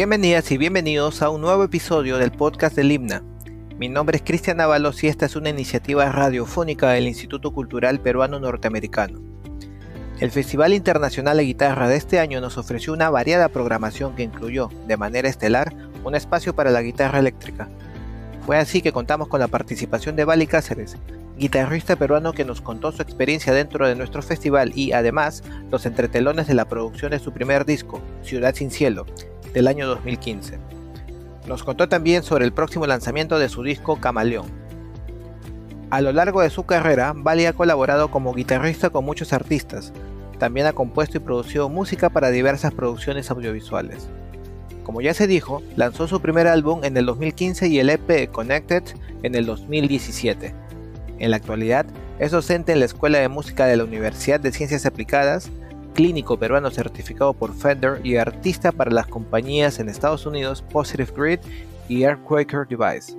[0.00, 3.22] Bienvenidas y bienvenidos a un nuevo episodio del podcast del Himna.
[3.76, 8.40] Mi nombre es Cristian Ábalos y esta es una iniciativa radiofónica del Instituto Cultural Peruano
[8.40, 9.20] Norteamericano.
[10.18, 14.70] El Festival Internacional de Guitarra de este año nos ofreció una variada programación que incluyó,
[14.86, 17.68] de manera estelar, un espacio para la guitarra eléctrica.
[18.46, 20.96] Fue así que contamos con la participación de Bali Cáceres,
[21.36, 26.46] guitarrista peruano que nos contó su experiencia dentro de nuestro festival y además los entretelones
[26.46, 29.04] de la producción de su primer disco, Ciudad sin Cielo,
[29.52, 30.58] del año 2015.
[31.46, 34.46] Nos contó también sobre el próximo lanzamiento de su disco Camaleón.
[35.90, 39.92] A lo largo de su carrera, Bali ha colaborado como guitarrista con muchos artistas.
[40.38, 44.08] También ha compuesto y producido música para diversas producciones audiovisuales.
[44.84, 48.84] Como ya se dijo, lanzó su primer álbum en el 2015 y el EP Connected
[49.22, 50.54] en el 2017.
[51.18, 51.86] En la actualidad,
[52.18, 55.50] es docente en la Escuela de Música de la Universidad de Ciencias Aplicadas,
[55.94, 61.40] clínico peruano certificado por Fender y artista para las compañías en Estados Unidos Positive Grid
[61.88, 63.16] y Earthquaker Device.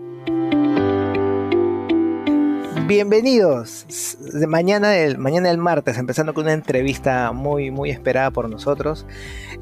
[2.88, 4.18] Bienvenidos.
[4.48, 9.06] Mañana del, mañana del martes, empezando con una entrevista muy, muy esperada por nosotros.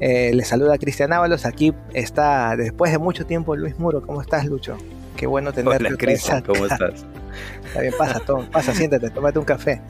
[0.00, 1.46] Eh, les saluda Cristian Ábalos.
[1.46, 4.02] Aquí está, después de mucho tiempo, Luis Muro.
[4.02, 4.76] ¿Cómo estás, Lucho?
[5.20, 5.86] Qué bueno tenerte.
[5.86, 7.04] Hola, Cristian, ¿cómo estás?
[7.66, 9.82] Está bien, pasa, pasa, siéntate, tómate un café.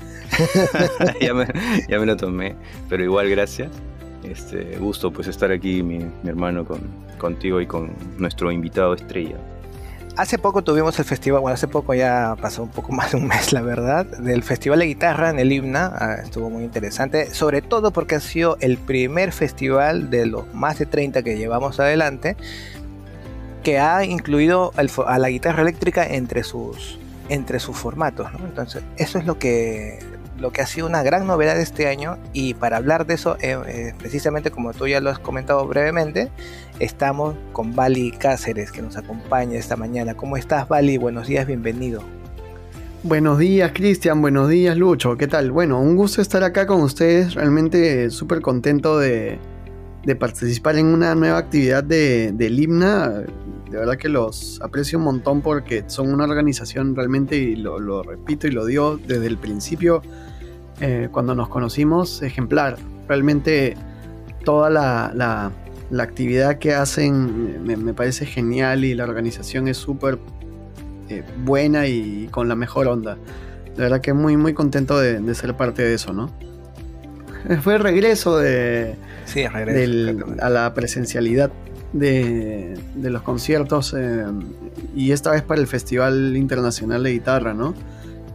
[1.20, 1.46] ya, me,
[1.88, 2.56] ya, me, lo tomé,
[2.88, 3.70] pero igual gracias.
[4.24, 6.80] Este, gusto pues estar aquí, mi, mi hermano, con,
[7.16, 9.36] contigo y con nuestro invitado estrella.
[10.16, 13.28] Hace poco tuvimos el festival, bueno, hace poco ya pasó un poco más de un
[13.28, 15.92] mes, la verdad, del Festival de Guitarra en el Himna.
[15.94, 20.80] Ah, estuvo muy interesante, sobre todo porque ha sido el primer festival de los más
[20.80, 22.36] de 30 que llevamos adelante
[23.62, 24.72] que ha incluido
[25.06, 28.28] a la guitarra eléctrica entre sus, entre sus formatos.
[28.44, 29.98] Entonces, eso es lo que,
[30.38, 33.58] lo que ha sido una gran novedad este año y para hablar de eso, eh,
[33.66, 36.30] eh, precisamente como tú ya lo has comentado brevemente,
[36.78, 40.14] estamos con Bali Cáceres que nos acompaña esta mañana.
[40.14, 40.96] ¿Cómo estás, Bali?
[40.96, 42.02] Buenos días, bienvenido.
[43.02, 44.20] Buenos días, Cristian.
[44.20, 45.16] Buenos días, Lucho.
[45.16, 45.50] ¿Qué tal?
[45.50, 47.32] Bueno, un gusto estar acá con ustedes.
[47.32, 49.38] Realmente súper contento de,
[50.04, 53.22] de participar en una nueva actividad de, del himna.
[53.70, 58.46] De verdad que los aprecio un montón porque son una organización realmente, y lo, repito
[58.46, 60.02] y lo digo desde el principio,
[60.80, 62.76] eh, cuando nos conocimos, ejemplar.
[63.08, 63.76] Realmente
[64.44, 70.18] toda la, la, actividad que hacen me, parece genial y la organización es súper
[71.08, 73.16] eh, buena y con la mejor onda.
[73.76, 76.30] De verdad que muy, muy contento de, de ser parte de eso, ¿no?
[77.62, 78.96] Fue el regreso de
[79.32, 81.52] Sí, a la presencialidad
[81.92, 84.24] de, los conciertos eh,
[84.94, 87.74] y esta vez para el Festival Internacional de Guitarra, ¿no?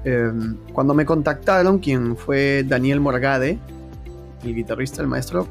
[0.03, 0.31] Eh,
[0.73, 3.57] cuando me contactaron, quien fue Daniel Morgade,
[4.43, 5.47] el guitarrista, el maestro,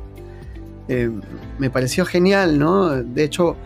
[0.88, 1.10] eh,
[1.58, 2.90] me pareció genial, ¿no?
[2.90, 3.56] De hecho,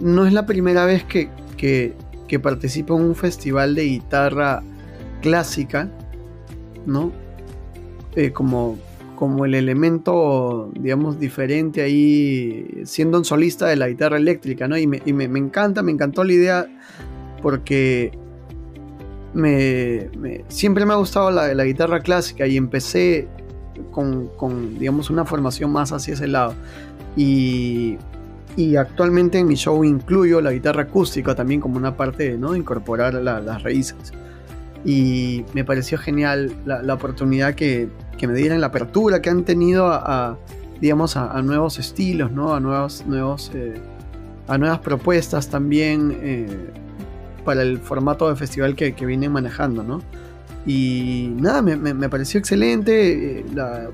[0.00, 1.94] no es la primera vez que, que,
[2.28, 4.62] que participo en un festival de guitarra
[5.20, 5.88] clásica,
[6.86, 7.12] ¿no?
[8.34, 8.76] como
[9.16, 14.76] como el elemento, digamos, diferente ahí, siendo un solista de la guitarra eléctrica, ¿no?
[14.76, 14.98] Y me,
[15.38, 16.66] encanta, me encantó la idea
[17.40, 18.18] porque
[19.34, 20.10] me,
[20.48, 23.28] siempre me ha gustado la, la guitarra clásica y empecé
[23.90, 26.54] con, digamos, una formación más hacia ese lado.
[27.16, 27.98] Y,
[28.78, 32.52] actualmente en mi show incluyo la guitarra acústica también como una parte ¿no?
[32.52, 34.12] de incorporar las raíces.
[34.84, 39.86] Y me pareció genial la oportunidad que, que me dieran la apertura que han tenido
[39.92, 40.38] a,
[40.80, 42.54] digamos, a, nuevos estilos, ¿no?
[42.54, 43.74] A, nuevos, nuevos, eh,
[44.48, 46.48] a nuevas propuestas también eh,
[47.44, 50.00] para el formato de festival que, que vienen manejando, ¿no?
[50.64, 53.40] Y nada, me, pareció excelente.
[53.40, 53.44] Eh,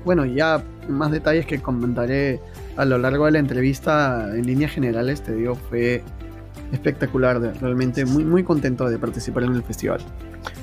[0.05, 2.39] bueno, ya más detalles que comentaré
[2.77, 6.03] a lo largo de la entrevista en líneas generales, te digo, fue
[6.71, 9.99] espectacular, realmente muy, muy contento de participar en el festival.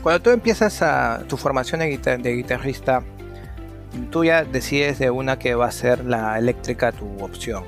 [0.03, 3.03] Cuando tú empiezas a tu formación de guitarrista,
[4.11, 7.65] tú ya decides de una que va a ser la eléctrica tu opción.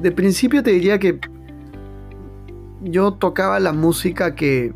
[0.00, 1.20] De principio te diría que
[2.82, 4.72] yo tocaba la música que,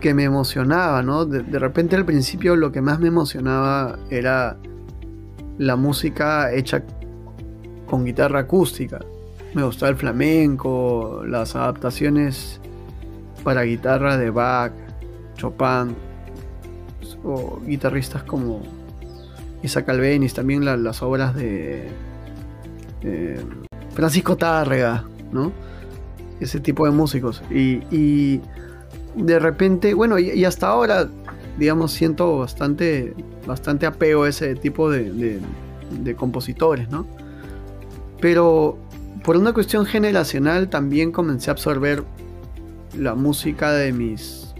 [0.00, 1.24] que me emocionaba, ¿no?
[1.24, 4.58] De, repente al principio lo que más me emocionaba era
[5.58, 6.82] la música hecha
[7.86, 8.98] con guitarra acústica.
[9.54, 12.60] Me gustaba el flamenco, las adaptaciones
[13.44, 14.72] para guitarra de Bach,
[15.36, 15.94] Chopin,
[17.24, 18.60] o guitarristas como
[19.62, 21.88] Isaac Albenis, también las obras de
[23.98, 25.52] Francisco Tárrega, ¿no?
[26.38, 27.42] Ese tipo de músicos.
[27.50, 28.40] Y,
[29.16, 31.08] de repente, bueno, y, hasta ahora,
[31.58, 33.14] digamos, siento bastante,
[33.44, 35.40] bastante apego a ese tipo de,
[35.90, 37.06] de, compositores, ¿no?
[38.20, 38.78] Pero
[39.24, 42.04] por una cuestión generacional también comencé a absorber
[42.96, 44.54] la música de mis,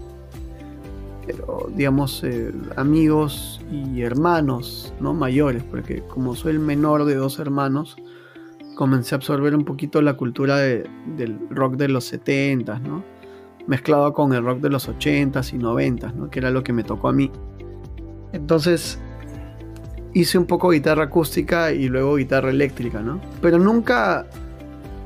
[1.75, 5.13] digamos, eh, amigos y hermanos, ¿no?
[5.13, 7.97] Mayores, porque como soy el menor de dos hermanos,
[8.75, 13.03] comencé a absorber un poquito la cultura del rock de los 70 ¿no?
[13.67, 16.29] Mezclado con el rock de los 80s y 90s, ¿no?
[16.29, 17.29] Que era lo que me tocó a mí.
[18.31, 18.99] Entonces,
[20.13, 23.19] hice un poco guitarra acústica y luego guitarra eléctrica, ¿no?
[23.41, 24.25] Pero nunca,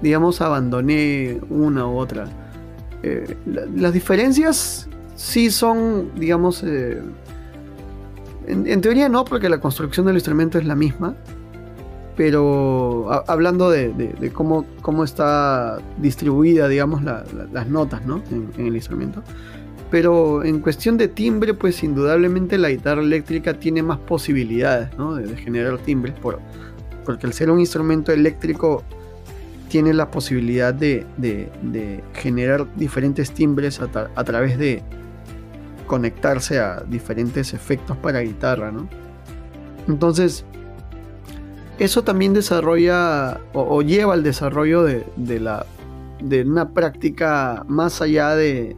[0.01, 2.27] digamos, abandoné una u otra.
[3.01, 3.36] Eh,
[3.75, 7.01] las diferencias sí son, digamos, eh,
[8.47, 11.15] en, teoría no, porque la construcción del instrumento es la misma,
[12.15, 18.21] pero hablando de, cómo, cómo, está distribuida, digamos, las notas, ¿no?
[18.31, 19.23] En, el instrumento.
[19.89, 25.15] Pero en cuestión de timbre, pues indudablemente la guitarra eléctrica tiene más posibilidades, ¿no?
[25.15, 26.39] De, generar timbres, por,
[27.05, 28.83] porque al ser un instrumento eléctrico
[29.73, 31.03] tiene la posibilidad de,
[32.13, 34.83] generar diferentes timbres a, través de
[35.85, 38.88] conectarse a diferentes efectos para guitarra, ¿no?
[39.88, 40.45] Entonces,
[41.80, 45.65] eso también desarrolla o, lleva al desarrollo de, la,
[46.21, 48.75] de una práctica más allá de,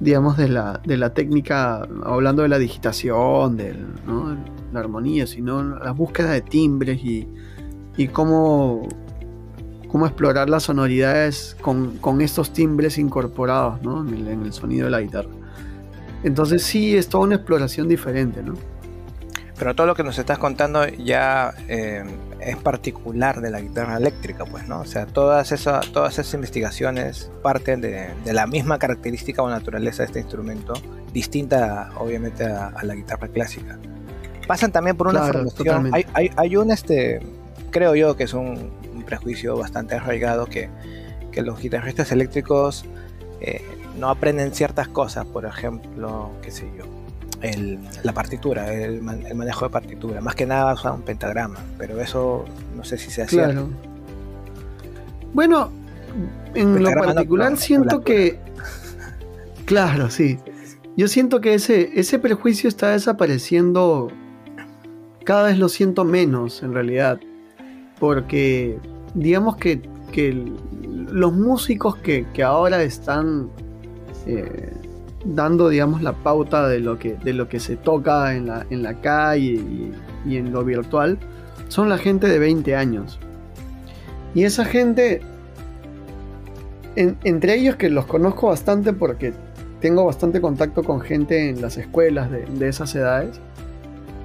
[0.00, 3.76] digamos, de la, de la técnica, hablando de la digitación, de
[4.72, 7.28] la armonía, sino la búsqueda de timbres y,
[7.96, 8.88] y cómo
[9.90, 14.06] cómo explorar las sonoridades con, estos timbres incorporados ¿no?
[14.06, 15.30] en, el, sonido de la guitarra.
[16.22, 18.54] Entonces sí, es toda una exploración diferente, ¿no?
[19.58, 22.02] Pero todo lo que nos estás contando ya eh,
[22.40, 24.80] es particular de la guitarra eléctrica, pues, ¿no?
[24.80, 30.06] O sea, todas esas, todas esas investigaciones parten de, la misma característica o naturaleza de
[30.06, 30.72] este instrumento,
[31.12, 33.78] distinta obviamente a, la guitarra clásica.
[34.46, 35.90] Pasan también por una formación.
[35.92, 37.20] Hay, hay, hay un, este,
[37.70, 40.70] creo yo que es un, prejuicio bastante arraigado que,
[41.42, 42.84] los guitarristas eléctricos
[43.40, 43.62] eh,
[44.00, 46.84] no aprenden ciertas cosas, por ejemplo, qué sé yo,
[48.02, 52.44] la partitura, el, manejo de partitura, más que nada usan un pentagrama, pero eso
[52.76, 53.36] no sé si se hace.
[53.36, 53.68] Claro.
[55.32, 55.70] Bueno,
[56.54, 58.38] en lo particular siento que...
[59.64, 60.38] Claro, sí.
[60.96, 64.08] Yo siento que ese, ese prejuicio está desapareciendo,
[65.24, 67.20] cada vez lo siento menos en realidad,
[67.98, 68.78] porque
[69.14, 69.80] digamos que,
[71.12, 73.48] los músicos que, ahora están
[74.26, 74.72] eh,
[75.24, 78.82] dando, digamos, la pauta de lo que, de lo que se toca en la, en
[78.82, 79.60] la calle
[80.26, 81.18] y, en lo virtual,
[81.68, 83.18] son la gente de 20 años.
[84.34, 85.20] Y esa gente,
[86.96, 89.32] entre ellos que los conozco bastante porque
[89.80, 93.40] tengo bastante contacto con gente en las escuelas de, esas edades,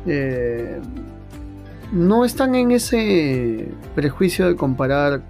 [0.05, 0.79] eh,
[1.91, 5.21] no están en ese prejuicio de comparar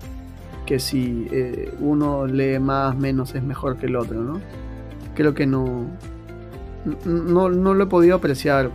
[0.65, 4.41] que si eh, uno lee más, menos es mejor que el otro, ¿no?
[5.15, 5.87] Creo que no,
[7.05, 8.71] no, lo he podido apreciar.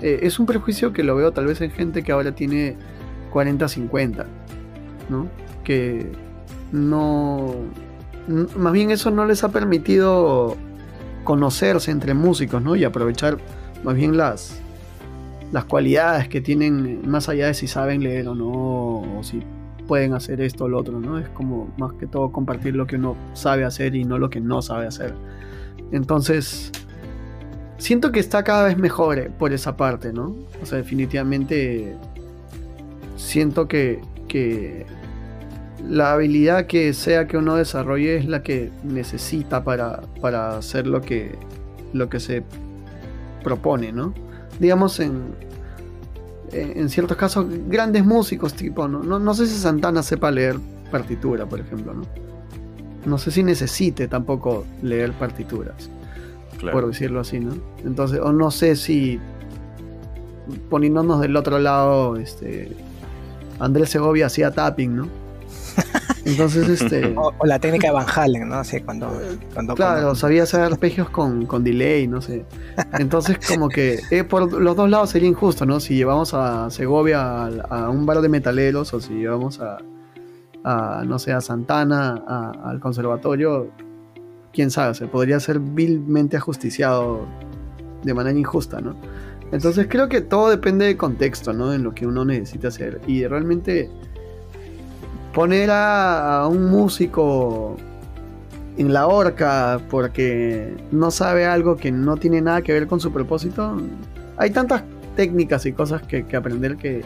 [0.00, 2.76] Eh, es un prejuicio que lo veo tal vez en gente que ahora tiene
[3.30, 4.26] 40, 50,
[5.08, 5.28] ¿no?
[5.64, 6.10] Que
[6.72, 7.54] no...
[8.56, 10.56] Más bien eso no les ha permitido
[11.24, 12.76] conocerse entre músicos, ¿no?
[12.76, 13.38] Y aprovechar
[13.82, 14.60] más bien las,
[15.50, 19.42] las cualidades que tienen, más allá de si saben leer o no, o si
[19.92, 21.18] pueden hacer esto o lo otro, ¿no?
[21.18, 24.40] Es como más que todo compartir lo que uno sabe hacer y no lo que
[24.40, 25.12] no sabe hacer.
[25.90, 26.72] Entonces,
[27.76, 30.34] siento que está cada vez mejor eh, por esa parte, ¿no?
[30.62, 31.94] O sea, definitivamente
[33.16, 34.86] siento que, que
[35.86, 41.02] la habilidad que sea que uno desarrolle es la que necesita para, para hacer lo
[41.02, 41.36] que,
[41.92, 42.44] lo que se
[43.44, 44.14] propone, ¿no?
[44.58, 45.34] digamos, en,
[46.52, 49.18] en ciertos casos, grandes músicos, tipo, ¿no?
[49.18, 50.58] No, sé si Santana sepa leer
[50.90, 52.02] partitura, por ejemplo, ¿no?
[53.06, 55.90] No sé si necesite tampoco leer partituras,
[56.70, 57.54] por decirlo así, ¿no?
[57.84, 59.18] Entonces, o no sé si
[60.68, 62.70] poniéndonos del otro lado, este,
[63.58, 65.21] Andrés Segovia hacía tapping, ¿no?
[66.24, 67.14] Entonces, este.
[67.16, 68.56] O, la técnica de Van Halen, ¿no?
[68.56, 69.20] Así cuando,
[69.52, 72.44] cuando claro, sabía hacer arpegios con, con, delay, no sé.
[72.98, 75.80] Entonces, como que eh, por los dos lados sería injusto, ¿no?
[75.80, 79.78] Si llevamos a Segovia a, un bar de metaleros o si llevamos a,
[80.64, 82.22] a no sé, a Santana
[82.64, 83.70] al conservatorio,
[84.52, 87.26] quién sabe, se podría ser vilmente ajusticiado
[88.02, 88.94] de manera injusta, ¿no?
[89.52, 91.74] Entonces creo que todo depende del contexto, ¿no?
[91.74, 93.02] En lo que uno necesita hacer.
[93.06, 93.90] Y realmente
[95.32, 97.76] poner a, un músico
[98.76, 103.12] en la horca porque no sabe algo que no tiene nada que ver con su
[103.12, 103.76] propósito.
[104.36, 104.82] Hay tantas
[105.16, 107.02] técnicas y cosas que, aprender que,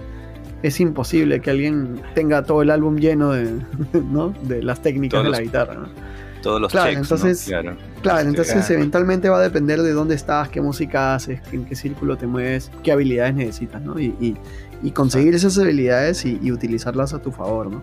[0.62, 3.52] es imposible que alguien tenga todo el álbum lleno de,
[4.11, 4.35] ¿no?
[4.42, 5.75] de las técnicas de la guitarra.
[5.75, 5.88] ¿no?
[6.42, 7.61] Todos los claro, checks, entonces, ¿no?
[7.61, 7.76] Claro.
[8.02, 12.16] Claro, entonces eventualmente va a depender de dónde estás, qué música haces, en qué círculo
[12.16, 13.99] te mueves, qué habilidades necesitas, ¿no?
[13.99, 14.37] Y, y,
[14.83, 17.83] y conseguir esas habilidades y, y, utilizarlas a tu favor, ¿no?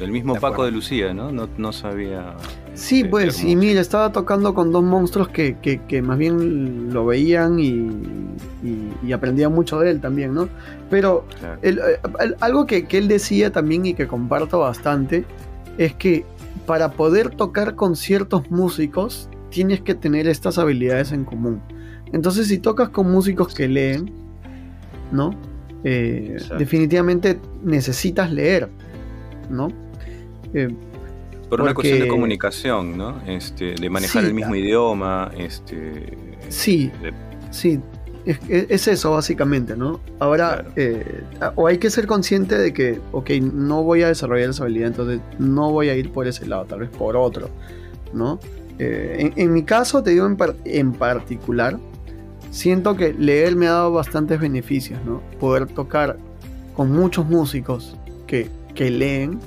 [0.00, 1.30] El mismo de Paco de Lucía, ¿no?
[1.30, 2.34] No, no sabía.
[2.74, 7.06] Sí, pues, y mira, estaba tocando con dos monstruos que, que, que más bien lo
[7.06, 7.90] veían y,
[9.04, 10.48] y, aprendían mucho de él también, ¿no?
[10.88, 11.58] Pero claro.
[11.62, 11.80] el,
[12.20, 15.24] el, algo que, que él decía también y que comparto bastante
[15.76, 16.24] es que
[16.66, 21.60] para poder tocar con ciertos músicos tienes que tener estas habilidades en común.
[22.12, 24.12] Entonces, si tocas con músicos que leen,
[25.12, 25.34] ¿no?
[25.84, 28.68] Eh, definitivamente necesitas leer,
[29.48, 29.68] ¿no?
[30.54, 30.68] Eh,
[31.48, 31.62] Por porque...
[31.62, 33.20] una cuestión de comunicación, ¿no?
[33.26, 36.16] Este, de manejar sí, el mismo idioma, este.
[36.48, 37.12] Sí, de...
[37.50, 37.80] sí.
[38.26, 39.98] Es, es, eso básicamente, ¿no?
[40.18, 40.72] Ahora, claro.
[40.76, 41.24] eh,
[41.56, 45.20] o hay que ser consciente de que, ok, no voy a desarrollar esa habilidad, entonces
[45.38, 47.48] no voy a ir por ese lado, tal vez por otro,
[48.12, 48.38] ¿no?
[48.78, 51.78] Eh, en, en, mi caso, te digo en, par en, particular,
[52.50, 55.22] siento que leer me ha dado bastantes beneficios, ¿no?
[55.38, 56.18] Poder tocar
[56.74, 59.38] con muchos músicos que, que leen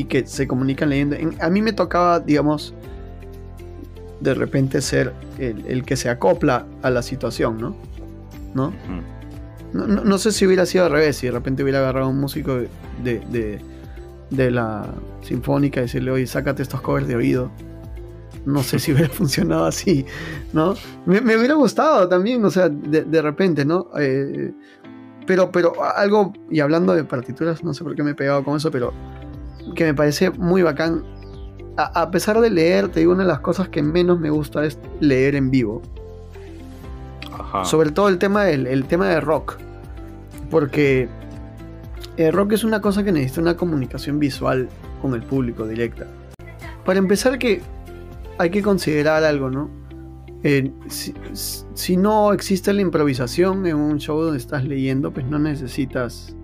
[0.00, 1.14] y que se comunican leyendo.
[1.14, 2.72] En, a mí me tocaba, digamos,
[4.20, 7.76] de repente ser el, el que se acopla a la situación, ¿no?
[8.54, 8.72] ¿no?
[9.74, 12.08] No, no, no, sé si hubiera sido al revés, si de repente hubiera agarrado a
[12.08, 12.70] un músico de,
[13.04, 13.60] de,
[14.30, 14.86] de, la
[15.20, 17.50] sinfónica y decirle, oye, sácate estos covers de oído.
[18.46, 20.06] No sé si hubiera funcionado así,
[20.54, 20.74] ¿no?
[21.04, 23.90] Me, me, hubiera gustado también, o sea, de, de repente, ¿no?
[23.98, 24.50] Eh,
[25.26, 28.56] pero, pero algo, y hablando de partituras, no sé por qué me he pegado con
[28.56, 28.94] eso, pero
[29.74, 31.04] que me parece muy bacán.
[31.76, 34.64] A, a pesar de leer, te digo, una de las cosas que menos me gusta
[34.64, 35.82] es leer en vivo.
[37.32, 37.64] Ajá.
[37.64, 39.58] Sobre todo el tema, del, el tema de rock.
[40.50, 41.08] Porque
[42.16, 44.68] el rock es una cosa que necesita una comunicación visual
[45.00, 46.06] con el público directa.
[46.84, 47.62] Para empezar que
[48.38, 49.70] hay que considerar algo, ¿no?
[50.42, 51.14] Eh, si,
[51.74, 56.34] si, no existe la improvisación en un show donde estás leyendo, pues no necesitas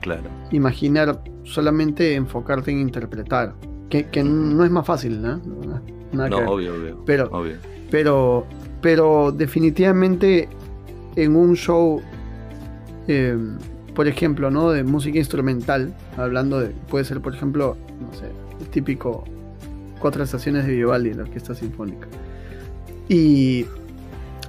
[0.00, 0.28] claro.
[0.50, 3.54] imaginar, solamente enfocarte en interpretar.
[3.88, 5.40] Que, que no es más fácil, ¿no?
[6.12, 7.02] Nada no, obvio, obvio.
[7.06, 7.56] Pero, obvio.
[7.90, 8.46] pero
[8.80, 10.48] pero definitivamente
[11.16, 12.00] en un show,
[13.08, 13.36] eh,
[13.94, 14.70] por ejemplo, ¿no?
[14.70, 18.26] De música instrumental, hablando de, puede ser, por ejemplo, no sé,
[18.60, 19.24] el típico
[20.00, 22.06] cuatro estaciones de Vivaldi, la orquesta sinfónica.
[23.08, 23.66] Y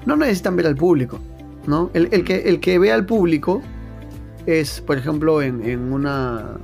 [0.06, 1.20] no necesitan ver al público,
[1.66, 1.90] ¿no?
[1.94, 3.62] El, el que, el que ve al público
[4.46, 6.58] es, por ejemplo, en, en, una,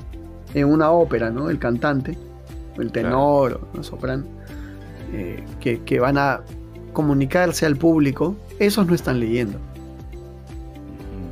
[0.54, 1.50] en una ópera, ¿no?
[1.50, 2.18] El cantante,
[2.78, 3.68] el tenor claro.
[3.74, 4.24] o el soprano,
[5.14, 6.42] eh, que, que van a
[6.94, 9.60] comunicarse al público, esos no están leyendo.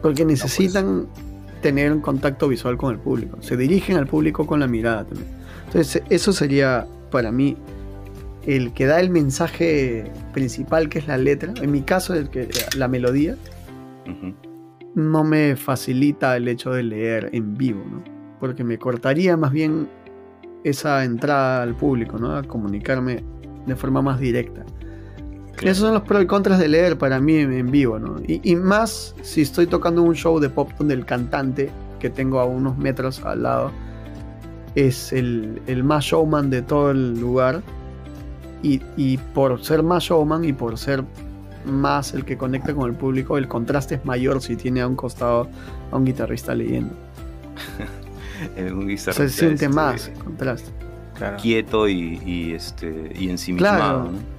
[0.01, 1.62] Porque necesitan no, pues.
[1.62, 3.38] tener un contacto visual con el público.
[3.41, 5.29] Se dirigen al público con la mirada también.
[5.67, 7.57] Entonces, eso sería para mí
[8.45, 11.53] el que da el mensaje principal, que es la letra.
[11.62, 13.38] En mi caso, el que, la melodía.
[14.05, 14.52] Uh -huh.
[14.95, 18.03] No me facilita el hecho de leer en vivo, ¿no?
[18.39, 19.88] Porque me cortaría más bien
[20.63, 22.35] esa entrada al público, ¿no?
[22.35, 23.23] A comunicarme
[23.65, 24.65] de forma más directa.
[25.53, 25.71] Claro.
[25.71, 28.17] Esos son los pros y contras de leer para mí en vivo, ¿no?
[28.27, 31.69] Y, y, más si estoy tocando un show de pop donde el cantante,
[32.00, 33.71] que tengo a unos metros al lado,
[34.75, 37.62] es el, el más showman de todo el lugar.
[38.63, 41.03] Y, y, por ser más showman y por ser
[41.65, 44.96] más el que conecta con el público, el contraste es mayor si tiene a un
[44.96, 45.48] costado
[45.91, 46.93] a un guitarrista leyendo.
[48.58, 50.72] un guitarrista Se siente este, más contraste.
[51.15, 51.38] Claro.
[51.38, 54.12] Quieto y, y, este, y ensimismado, claro.
[54.12, 54.34] ¿no?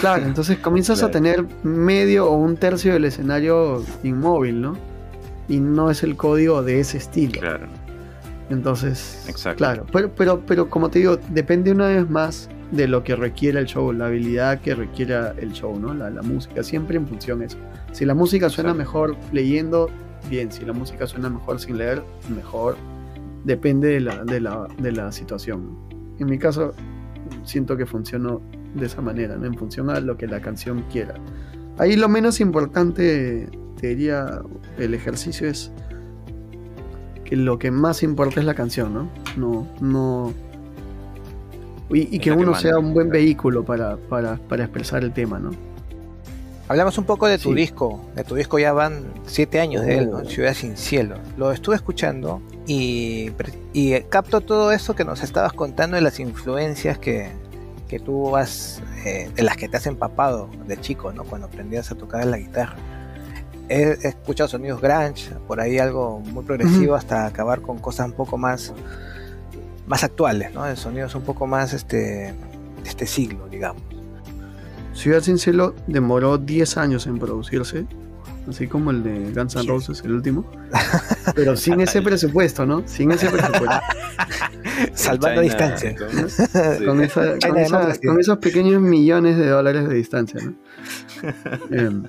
[0.00, 1.08] Claro, entonces comienzas claro.
[1.08, 4.76] a tener medio o un tercio del escenario inmóvil, ¿no?
[5.48, 7.40] Y no es el código de ese estilo.
[7.40, 7.66] Claro.
[8.50, 9.58] Entonces, Exacto.
[9.58, 13.60] claro, pero, pero, pero como te digo, depende una vez más de lo que requiera
[13.60, 15.92] el show, la habilidad que requiera el show, ¿no?
[15.92, 17.58] La, la música, siempre en función de eso.
[17.92, 19.90] Si la música suena mejor leyendo,
[20.28, 22.02] bien, si la música suena mejor sin leer,
[22.34, 22.76] mejor.
[23.44, 25.76] Depende de la, de la, de la situación.
[26.18, 26.74] En mi caso,
[27.44, 28.40] siento que funcionó
[28.74, 29.46] de esa manera, ¿no?
[29.46, 31.14] en función a lo que la canción quiera.
[31.78, 33.48] Ahí lo menos importante,
[33.80, 34.42] te diría,
[34.78, 35.72] el ejercicio es
[37.24, 39.08] que lo que más importa es la canción, ¿no?
[39.36, 40.34] No, no.
[41.90, 45.38] Y, y que uno que sea un buen vehículo para, para, para, expresar el tema,
[45.38, 45.50] ¿no?
[46.68, 47.54] Hablamos un poco de tu sí.
[47.56, 48.00] disco.
[48.14, 50.18] De tu disco ya van siete años de él, ¿no?
[50.18, 50.24] Oh.
[50.24, 51.16] Ciudad sin cielo.
[51.36, 53.32] Lo estuve escuchando y,
[53.72, 57.32] y capto todo eso que nos estabas contando de las influencias que,
[57.90, 61.24] que tú has, eh, de las que te has empapado de chico, ¿no?
[61.24, 62.76] Cuando aprendías a tocar la guitarra.
[63.68, 68.38] he, escuchado sonidos grunge, por ahí algo muy progresivo, hasta acabar con cosas un poco
[68.38, 68.72] más,
[69.90, 70.76] más actuales, ¿no?
[70.76, 72.34] Sonidos un poco más este, de
[72.84, 73.82] este siglo, digamos.
[74.94, 77.86] Ciudad Sin Cielo demoró 10 años en producirse,
[78.48, 80.48] así como el de Guns N' Roses, el último.
[81.34, 82.84] Pero sin ese presupuesto, ¿no?
[82.86, 83.80] Sin ese presupuesto.
[84.94, 85.96] Salvando distancia.
[85.96, 87.00] Con,
[88.20, 90.54] esos pequeños millones de dólares de distancia, ¿no?
[91.76, 92.04] Em,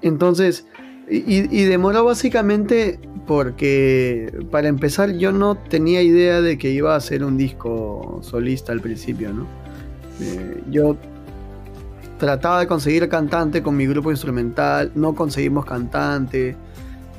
[0.00, 0.64] entonces,
[1.10, 7.24] y, demoró básicamente porque, para empezar, yo no tenía idea de que iba a ser
[7.24, 9.46] un disco solista al principio, ¿no?
[10.20, 10.96] Eh, yo
[12.18, 16.56] trataba de conseguir cantante con mi grupo instrumental, no conseguimos cantante,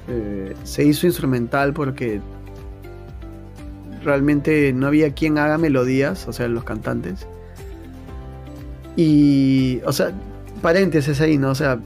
[0.07, 2.21] eh, se hizo instrumental porque
[4.03, 7.27] realmente no había quien haga melodías, o sea, los cantantes.
[8.95, 10.11] Y, o sea,
[10.61, 11.49] paréntesis ahí, ¿no?
[11.49, 11.79] O sea,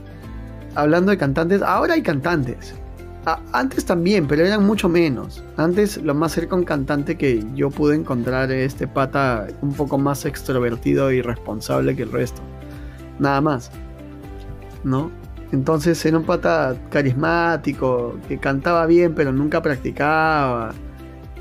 [0.76, 2.74] hablando de cantantes, ahora hay cantantes.
[3.52, 5.42] antes también, pero eran mucho menos.
[5.56, 10.24] Antes lo más cerca un cantante que yo pude encontrar este pata un poco más
[10.24, 12.40] extrovertido y responsable que el resto.
[13.18, 13.72] Nada más.
[14.84, 15.10] ¿No?
[15.50, 20.72] Entonces era un pata carismático, que cantaba bien pero nunca practicaba.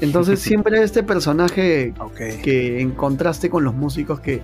[0.01, 1.93] Entonces siempre este personaje
[2.43, 4.41] que en contraste con los músicos que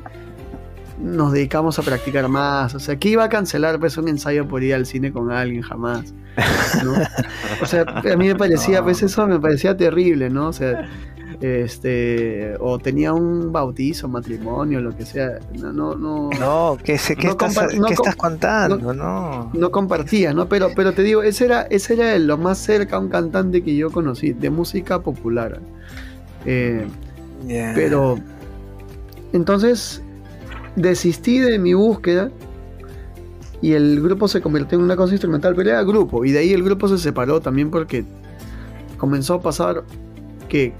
[1.01, 2.75] nos dedicamos a practicar más.
[2.75, 5.61] O sea, ¿qué iba a cancelar pues un ensayo por ir al cine con alguien
[5.61, 6.13] jamás?
[7.61, 10.49] O sea, a mí me parecía, pues eso me parecía terrible, ¿no?
[10.49, 10.87] O sea,
[11.41, 15.39] este o tenía un bautizo, matrimonio, lo que sea.
[15.59, 16.29] No, no, no.
[16.39, 18.93] No, ¿qué, estás, estás, contando?
[18.93, 20.47] No, no, compartía, ¿no?
[20.47, 23.75] Pero, pero te digo, ese era, ese era lo más cerca a un cantante que
[23.75, 25.59] yo conocí, de música popular.
[26.45, 26.87] Eh,
[27.75, 28.19] pero
[29.33, 30.01] entonces
[30.75, 32.31] desistí de mi búsqueda
[33.61, 36.53] y el grupo se convirtió en una cosa instrumental, pero era grupo, y de ahí
[36.53, 38.03] el grupo se separó también porque
[38.97, 39.83] comenzó a pasar
[40.49, 40.73] que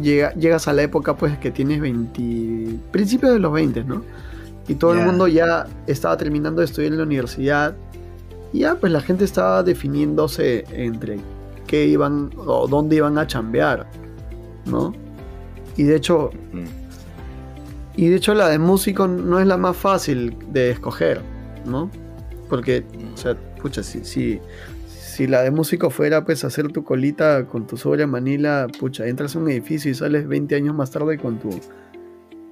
[0.00, 4.02] llega, llegas a la época pues que tienes 20, principios de los 20, ¿no?
[4.68, 7.74] Y todo el mundo ya estaba terminando de estudiar en la universidad,
[8.52, 11.18] y ya pues la gente estaba definiéndose entre
[11.66, 13.86] qué iban o dónde iban a chambear,
[14.64, 14.94] ¿no?
[15.76, 16.77] Y de hecho, mm.
[17.98, 21.20] Y de hecho la de músico no es la más fácil de escoger,
[21.66, 21.90] ¿no?
[22.48, 24.40] Porque, o sea, pucha, si, si,
[24.86, 29.34] si la de músico fuera pues hacer tu colita con tu sobre Manila, pucha, entras
[29.34, 31.50] a un edificio y sales 20 años más tarde con tu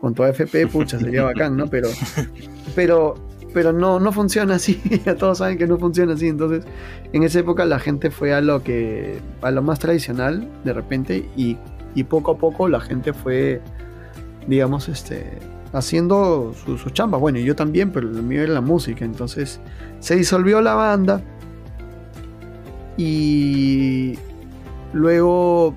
[0.00, 1.68] con tu AFP, pucha, sería bacán, ¿no?
[1.68, 1.90] Pero
[2.74, 3.14] pero
[3.54, 6.64] pero no no funciona así, ya todos saben que no funciona así, entonces
[7.12, 11.30] en esa época la gente fue a lo que a lo más tradicional de repente
[11.36, 11.56] y,
[11.94, 13.60] y poco a poco la gente fue
[14.46, 15.38] digamos, este,
[15.72, 17.18] haciendo su, chamba.
[17.18, 19.04] Bueno, yo también, pero lo mío era la música.
[19.04, 19.60] Entonces
[20.00, 21.22] se disolvió la banda
[22.96, 24.18] y
[24.92, 25.74] luego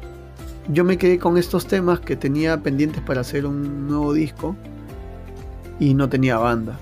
[0.69, 4.55] yo me quedé con estos temas que tenía pendientes para hacer un nuevo disco
[5.79, 6.77] y no tenía banda.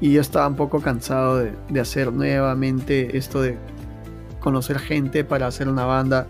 [0.00, 3.58] Y yo estaba un poco cansado de, hacer nuevamente esto de
[4.40, 6.26] conocer gente para hacer una banda.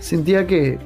[0.00, 0.78] Sentía que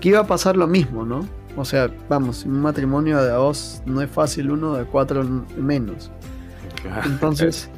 [0.00, 1.26] iba a pasar lo mismo, ¿no?
[1.56, 5.24] O sea, vamos, un matrimonio de dos no es fácil, uno de cuatro
[5.56, 6.10] menos.
[7.04, 7.70] Entonces,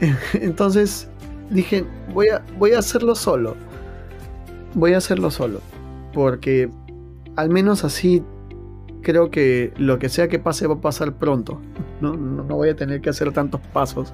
[0.34, 1.08] entonces
[1.50, 3.56] dije, voy a, voy a hacerlo solo.
[4.74, 5.60] Voy a hacerlo solo.
[6.12, 6.70] Porque
[7.36, 8.22] al menos así
[9.02, 11.60] creo que lo que sea que pase va a pasar pronto.
[12.00, 14.12] No, no, no voy a tener que hacer tantos pasos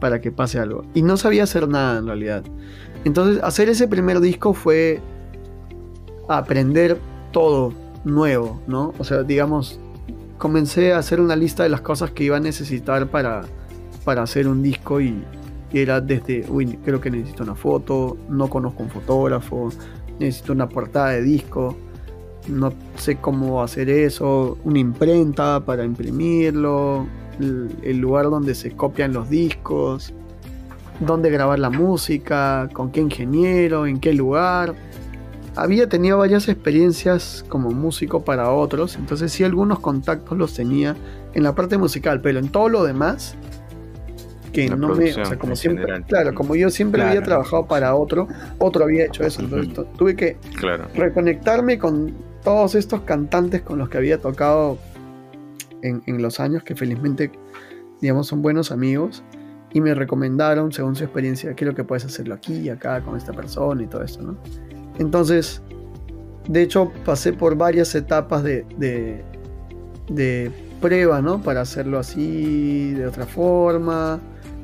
[0.00, 0.84] para que pase algo.
[0.94, 2.44] Y no sabía hacer nada en realidad.
[3.04, 5.00] Entonces, hacer ese primer disco fue
[6.28, 6.98] aprender
[7.32, 7.72] todo
[8.04, 8.94] nuevo, ¿no?
[8.98, 9.80] O sea, digamos,
[10.38, 13.42] comencé a hacer una lista de las cosas que iba a necesitar para,
[14.04, 15.22] para hacer un disco y,
[15.72, 19.70] era desde, uy, creo que necesito una foto, no conozco un fotógrafo,
[20.18, 21.76] necesito una portada de disco,
[22.48, 27.06] no sé cómo hacer eso, una imprenta para imprimirlo,
[27.40, 30.12] el lugar donde se copian los discos,
[31.00, 34.74] dónde grabar la música, con qué ingeniero, en qué lugar
[35.56, 40.96] había tenido varias experiencias como músico para otros, entonces sí algunos contactos los tenía
[41.34, 43.36] en la parte musical, pero en todo lo demás,
[44.52, 48.28] que no me, o sea, como siempre, claro, como yo siempre había trabajado para otro,
[48.58, 50.36] otro había hecho eso, entonces tuve que
[50.94, 54.78] reconectarme con todos estos cantantes con los que había tocado
[55.82, 57.30] en, en los años, que felizmente,
[58.00, 59.22] digamos, son buenos amigos
[59.72, 63.32] y me recomendaron, según su experiencia, quiero que puedes hacerlo aquí y acá con esta
[63.32, 64.36] persona y todo esto, ¿no?
[65.02, 65.60] Entonces,
[66.46, 68.64] de hecho, pasé por varias etapas de,
[70.08, 71.42] de, prueba, ¿no?
[71.42, 74.20] Para hacerlo así, de otra forma.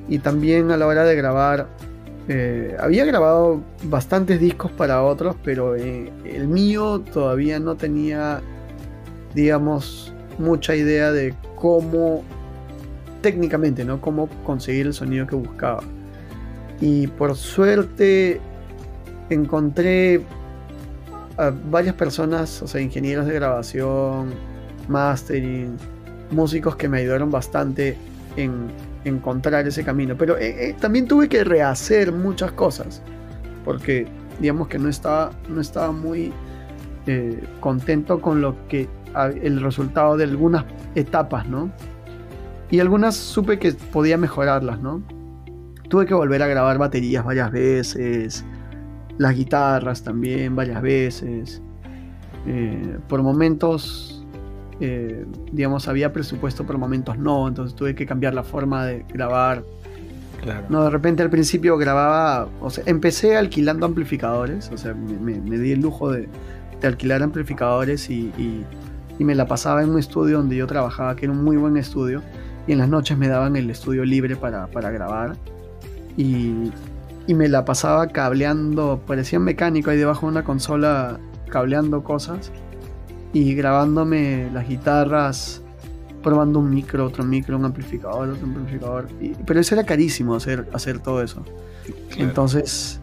[0.09, 1.67] y también a la hora de grabar,
[2.29, 8.41] eh, había grabado bastantes discos para otros, pero eh, el mío todavía no tenía,
[9.35, 12.23] digamos, mucha idea de cómo,
[13.23, 14.01] técnicamente, ¿no?
[14.01, 15.83] Cómo conseguir el sonido que buscaba.
[16.81, 18.41] Y por suerte
[19.31, 20.23] encontré
[21.37, 24.35] a varias personas, o sea, ingenieros de grabación,
[24.89, 25.77] mastering,
[26.31, 27.97] músicos que me ayudaron bastante
[28.37, 28.69] en
[29.05, 30.17] encontrar ese camino.
[30.17, 33.03] Pero eh, eh, también tuve que rehacer muchas cosas,
[33.65, 34.07] porque
[34.41, 36.33] digamos que no estaba, no estaba muy
[37.07, 38.89] eh, contento con lo que
[39.43, 40.65] el resultado de algunas
[40.95, 41.73] etapas, ¿no?
[42.71, 45.03] Y algunas supe que podía mejorarlas, ¿no?
[45.89, 48.45] Tuve que volver a grabar baterías varias veces,
[49.19, 51.63] las guitarras también varias veces.
[53.09, 54.19] por momentos
[54.81, 59.65] eh, digamos, había presupuesto, por momentos no, entonces tuve que cambiar la forma de grabar.
[60.69, 65.73] No, de repente al principio grababa, o sea, empecé alquilando amplificadores, o sea, me, di
[65.73, 66.29] el lujo de,
[66.83, 68.33] alquilar amplificadores y,
[69.19, 72.23] me la pasaba en un estudio donde yo trabajaba, que era un muy buen estudio,
[72.69, 75.35] y en las noches me daban el estudio libre para, grabar.
[76.17, 76.71] Y,
[77.29, 82.51] y me la pasaba cableando, parecía un mecánico ahí debajo de una consola cableando cosas
[83.35, 85.61] y grabándome las guitarras,
[86.23, 89.09] probando un micro, otro micro, un amplificador, otro amplificador.
[89.45, 91.45] pero eso era carísimo hacer, hacer todo eso.
[92.17, 92.99] Entonces,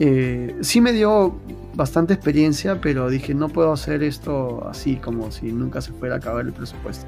[0.00, 1.38] eh, sí me dio
[1.74, 6.18] bastante experiencia, pero dije, no puedo hacer esto así, como si nunca se fuera a
[6.18, 7.06] acabar el presupuesto.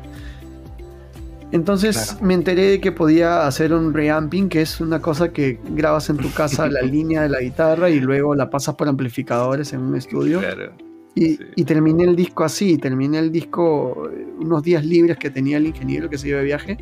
[1.53, 6.09] Entonces me enteré de que podía hacer un reamping, que es una cosa que grabas
[6.09, 9.81] en tu casa la línea de la guitarra y luego la pasas por amplificadores en
[9.81, 10.39] un estudio.
[10.39, 10.73] Claro.
[11.17, 15.67] Y, terminé el disco así, terminé el disco eh, unos días libres que tenía el
[15.67, 16.79] ingeniero que se iba de viaje,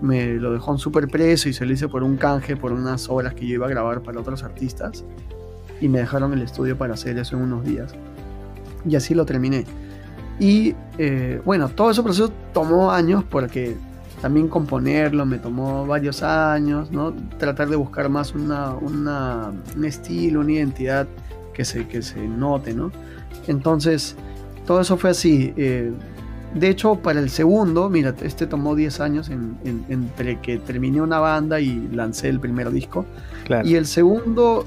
[0.00, 3.08] me lo dejó en super preso y se lo hice por un canje, por unas
[3.08, 5.04] obras que yo iba a grabar para otros artistas,
[5.80, 7.94] y me dejaron el estudio para hacer eso en unos días.
[8.86, 9.64] Y así lo terminé.
[10.40, 13.76] Y eh, bueno, todo ese proceso tomó años porque
[14.22, 17.12] también componerlo me tomó varios años, ¿no?
[17.38, 21.08] Tratar de buscar más una, una, un estilo, una identidad
[21.52, 22.92] que se, que se note, ¿no?
[23.48, 24.14] Entonces,
[24.64, 25.52] todo eso fue así.
[25.56, 25.92] Eh,
[26.54, 31.60] de hecho, para el segundo, mira, este tomó 10 años entre que terminé una banda
[31.60, 33.04] y lancé el primer disco.
[33.64, 34.64] Y el segundo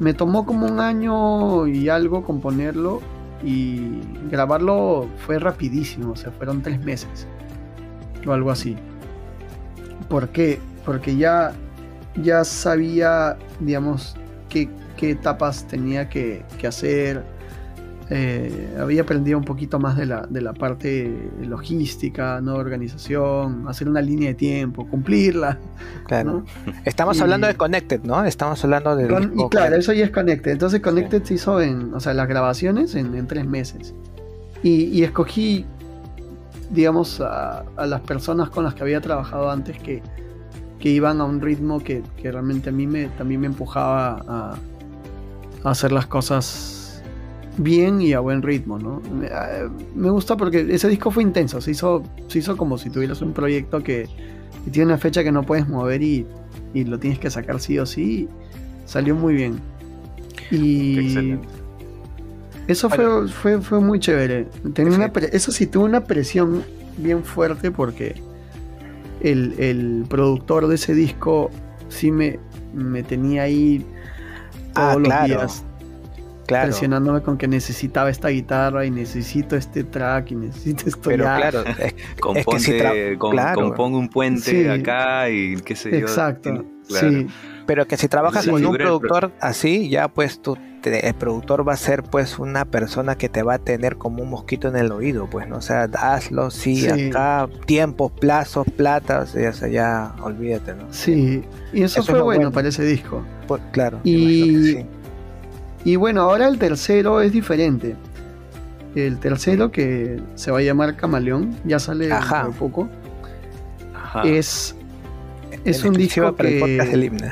[0.00, 3.00] me tomó como un año y algo componerlo
[3.44, 4.00] y
[4.32, 7.28] grabarlo fue rapidísimo, o sea, fueron tres meses
[8.26, 8.76] o algo así.
[10.08, 10.60] ¿Por qué?
[10.84, 11.52] Porque ya,
[12.22, 14.16] ya sabía, digamos,
[14.48, 17.22] qué, qué etapas tenía que, que hacer,
[18.08, 22.54] eh, había aprendido un poquito más de la, de la parte logística, ¿no?
[22.54, 25.58] organización, hacer una línea de tiempo, cumplirla.
[26.06, 26.44] Claro.
[26.84, 28.24] Estamos hablando de Connected, ¿no?
[28.24, 29.06] Estamos hablando de...
[29.34, 30.52] y claro, eso ya es Connected.
[30.52, 33.92] Entonces Connected se hizo en, o sea, las grabaciones en, tres meses.
[34.62, 35.64] Y, escogí,
[36.70, 40.02] digamos, a, las personas con las que había trabajado antes que,
[40.78, 44.58] que iban a un ritmo que, que, realmente a mí me, también me empujaba a,
[45.64, 46.76] a hacer las cosas
[47.58, 49.02] bien y a buen ritmo, ¿no?
[49.22, 53.22] Eh, me, gusta porque ese disco fue intenso, se hizo, se hizo como si tuvieras
[53.22, 54.08] un proyecto que,
[54.70, 56.26] tiene una fecha que no puedes mover y,
[56.74, 58.28] lo tienes que sacar sí o sí.
[58.84, 59.60] Salió muy bien.
[60.50, 61.38] Y
[62.68, 64.48] eso fue, fue, fue, muy chévere.
[65.32, 66.64] eso sí, tuvo una presión
[66.96, 68.20] bien fuerte porque
[69.20, 71.50] el, productor de ese disco
[71.88, 72.38] sí me,
[72.74, 73.84] me tenía ahí
[74.74, 75.64] todos ah, los días
[76.46, 81.64] presionándome con que necesitaba esta guitarra y necesito este track y necesito esto Pero claro,
[81.78, 81.94] es,
[82.64, 85.98] que compongo un puente acá y qué sé yo.
[85.98, 87.26] Exacto, sí.
[87.66, 91.76] Pero que si trabajas con un productor así, ya pues tú, el productor va a
[91.76, 95.28] ser pues una persona que te va a tener como un mosquito en el oído,
[95.28, 95.56] pues, ¿no?
[95.56, 100.84] O sea, hazlo, sí, acá, tiempos, plazos, platas, ya, sea, ya olvídate, ¿no?
[100.90, 103.22] Sí, y eso, fue bueno, para ese disco.
[103.48, 104.00] Pues, claro.
[104.04, 104.84] Y,
[105.84, 107.96] y bueno, ahora el tercero es diferente.
[108.94, 112.88] El tercero, que se va a llamar Camaleón, ya sale un poco.
[114.24, 114.75] Es,
[115.66, 116.54] es un disco para que...
[116.54, 117.26] el podcast del himno.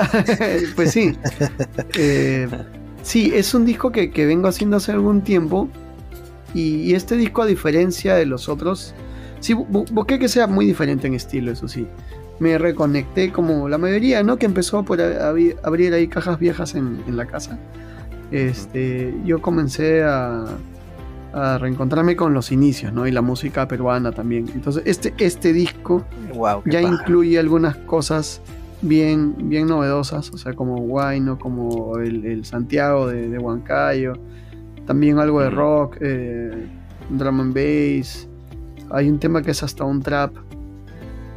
[0.76, 1.16] pues sí.
[1.96, 2.48] Eh,
[3.02, 5.68] sí, es un disco que, vengo haciendo hace algún tiempo.
[6.54, 8.94] Y, este disco, a diferencia de los otros,
[9.38, 11.86] sí, busqué que sea muy diferente en estilo, eso sí
[12.40, 14.38] me reconecté como la mayoría, ¿no?
[14.38, 17.58] Que empezó por abrir ahí cajas viejas en, la casa.
[18.32, 20.46] Este, yo comencé a,
[21.32, 23.06] reencontrarme con los inicios, ¿no?
[23.06, 24.48] Y la música peruana también.
[24.54, 26.04] Entonces, este, este disco
[26.64, 28.40] ya incluye algunas cosas
[28.82, 34.14] bien, bien novedosas, o sea, como Guayno, como el, Santiago de, de, Huancayo,
[34.86, 36.66] también algo de rock, eh,
[37.10, 38.28] drum and bass,
[38.90, 40.34] hay un tema que es hasta un trap.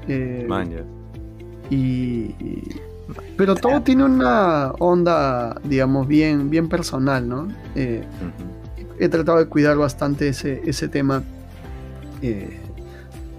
[0.08, 0.48] Eh,
[1.70, 2.36] y,
[3.38, 7.48] pero todo tiene una onda, digamos, bien, bien personal, ¿no?
[7.76, 8.04] Eh,
[9.00, 11.24] he tratado de cuidar bastante ese, ese tema.
[12.22, 12.60] Eh,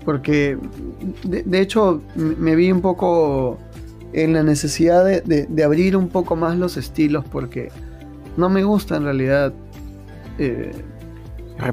[0.05, 0.59] porque,
[1.25, 3.59] de, hecho, me vi un poco
[4.13, 7.71] en la necesidad de, abrir un poco más los estilos, porque
[8.37, 9.53] no me gusta en realidad
[10.39, 10.73] eh,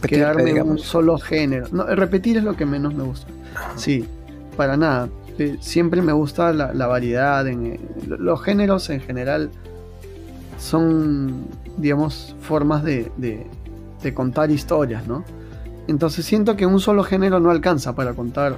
[0.08, 1.68] quedarme en un solo género.
[1.72, 3.28] No, repetir es lo que menos me gusta.
[3.76, 4.06] Sí,
[4.56, 5.10] para nada.
[5.38, 7.46] Eh, siempre me gusta la, variedad.
[7.48, 9.50] En, los géneros en general
[10.58, 13.12] son, digamos, formas de,
[14.02, 15.24] de, contar historias, ¿no?
[15.88, 18.58] Entonces siento que un solo género no alcanza para contar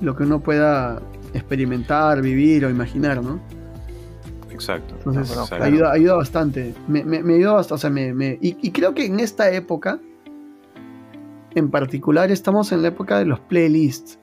[0.00, 1.00] lo que uno pueda
[1.32, 3.40] experimentar, vivir o imaginar, ¿no?
[4.50, 4.94] Exacto.
[4.98, 6.74] Entonces, Ayuda, ayuda, bastante.
[6.86, 7.74] Me, me, ayuda bastante.
[7.74, 9.98] O sea, me, y, y, creo que en esta época,
[11.54, 14.18] en particular, estamos en la época de los playlists.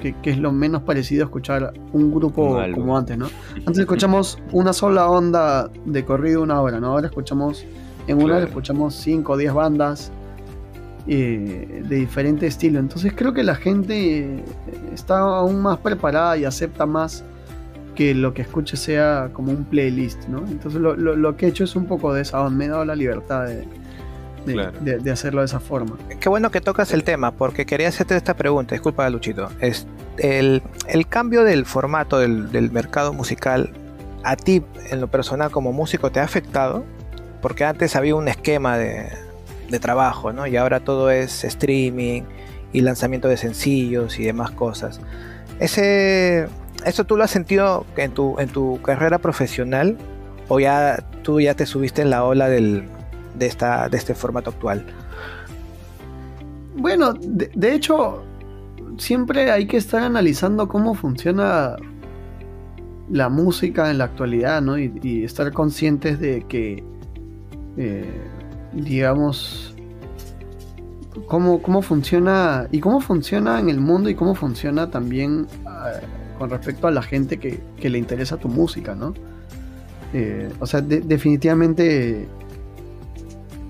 [0.00, 3.28] Que, es lo menos parecido a escuchar un grupo como antes, ¿no?
[3.58, 6.88] Antes escuchamos una sola onda de corrido una hora, ¿no?
[6.88, 7.64] Ahora escuchamos,
[8.08, 10.12] en una hora escuchamos 5 o 10 bandas
[11.06, 12.78] eh, de diferente estilo.
[12.80, 14.42] Entonces creo que la gente
[14.92, 17.24] está aún más preparada y acepta más
[17.94, 20.38] que lo que escuche sea como un playlist, ¿no?
[20.46, 22.94] Entonces lo, lo que he hecho es un poco de esa, me he dado la
[22.94, 23.66] libertad de,
[24.46, 25.96] de, hacerlo de esa forma.
[26.20, 29.48] Qué bueno que tocas el tema, porque quería hacerte esta pregunta, disculpa Luchito.
[29.60, 29.86] Es
[30.18, 30.62] el,
[31.08, 33.70] cambio del formato del, mercado musical,
[34.24, 36.84] ¿a ti en lo personal como músico te ha afectado?
[37.40, 39.10] Porque antes había un esquema de,
[39.80, 40.46] trabajo, ¿no?
[40.46, 42.22] Y ahora todo es streaming
[42.72, 45.00] y lanzamiento de sencillos y demás cosas.
[45.60, 46.48] Ese,
[46.84, 49.96] ¿Eso tú lo has sentido en tu, en tu carrera profesional?
[50.48, 52.84] ¿O ya tú ya te subiste en la ola del,
[53.38, 54.84] de, esta, de este formato actual?
[56.76, 58.22] Bueno, de, hecho,
[58.98, 61.76] siempre hay que estar analizando cómo funciona
[63.10, 64.78] la música en la actualidad, ¿no?
[64.78, 66.84] Y, estar conscientes de que,
[67.78, 68.04] eh,
[68.74, 69.74] digamos,
[71.26, 76.04] cómo, cómo, funciona y cómo funciona en el mundo y cómo funciona también eh,
[76.38, 79.14] con respecto a la gente que, le interesa tu música, ¿no?
[80.12, 82.28] Eh, o sea, definitivamente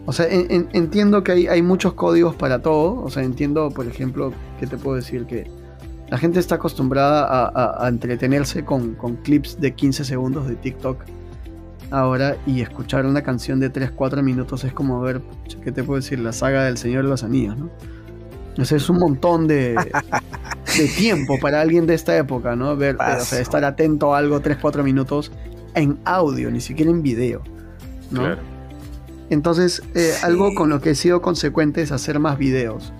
[0.08, 3.02] o sea, entiendo que hay, muchos códigos para todo.
[3.02, 5.50] O sea, entiendo, por ejemplo, que te puedo decir que
[6.08, 11.04] la gente está acostumbrada a, entretenerse con, clips de 15 segundos de TikTok
[11.90, 15.20] ahora y escuchar una canción de 3, 4 minutos es como ver,
[15.62, 16.18] ¿qué te puedo decir?
[16.18, 17.70] La saga del Señor de los Anillos, ¿no?
[18.58, 19.76] O sea, es un montón de,
[20.96, 22.76] tiempo para alguien de esta época, ¿no?
[22.76, 25.30] Ver, o sea, estar atento a algo 3, 4 minutos
[25.74, 27.42] en audio, ni siquiera en video,
[28.10, 28.20] ¿no?
[28.22, 28.42] Claro.
[29.30, 32.92] Entonces, eh, algo con lo que he sido consecuente es hacer más videos.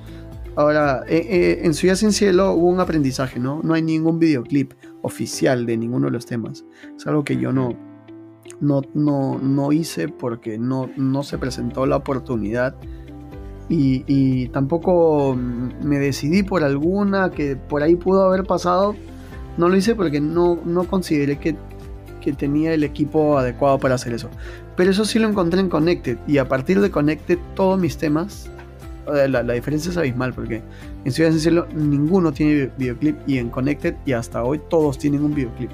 [0.57, 3.61] Ahora, eh, eh, en Ciudad Sin Cielo hubo un aprendizaje, ¿no?
[3.63, 4.73] No hay ningún videoclip
[5.03, 6.65] oficial de ninguno de los temas.
[6.97, 7.77] Es algo que yo no,
[8.61, 12.75] no, no, hice porque no, no se presentó la oportunidad.
[13.71, 18.97] Y, tampoco me decidí por alguna que por ahí pudo haber pasado.
[19.59, 21.57] No lo hice porque no, no consideré que
[22.21, 24.29] que tenía el equipo adecuado para hacer eso.
[24.77, 28.51] Pero eso sí lo encontré en Connected y a partir de Connected todos mis temas,
[29.07, 30.63] la, diferencia es abismal porque
[31.05, 35.25] en Ciudad de Cielo ninguno tiene videoclip y en Connected y hasta hoy todos tienen
[35.25, 35.71] un videoclip.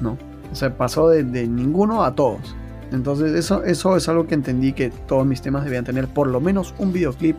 [0.00, 0.16] ¿No?
[0.50, 2.54] O sea, pasó de, ninguno a todos.
[2.92, 6.40] Entonces eso, eso es algo que entendí que todos mis temas debían tener por lo
[6.40, 7.36] menos un videoclip,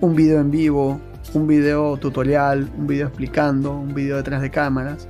[0.00, 1.00] un video en vivo,
[1.32, 5.08] un video tutorial, un video explicando, un video detrás de cámaras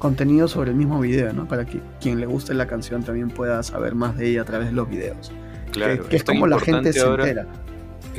[0.00, 1.46] contenido sobre el mismo video, ¿no?
[1.46, 4.68] Para que quien le guste la canción también pueda saber más de ella a través
[4.68, 5.30] de los videos.
[5.70, 7.46] Claro, que, es como la gente se entera.